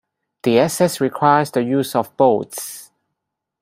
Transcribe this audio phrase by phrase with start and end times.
[0.41, 2.89] The access requires the use of boats.